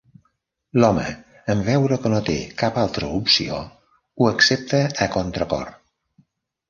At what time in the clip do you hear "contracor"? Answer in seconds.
5.17-5.71